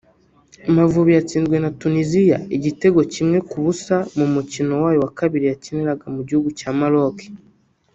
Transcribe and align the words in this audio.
Amavubi 0.69 1.11
yatsinzwe 1.17 1.55
na 1.63 1.69
Tuniziya 1.79 2.37
igitego 2.57 2.99
kimwe 3.13 3.37
ku 3.49 3.57
busa 3.63 3.97
mu 4.17 4.25
mukino 4.33 4.71
wayo 4.83 4.97
wa 5.05 5.11
kabiri 5.19 5.45
yakiniraga 5.51 6.05
mu 6.15 6.21
gihugu 6.27 6.49
cya 6.59 6.71
Maroc 6.79 7.17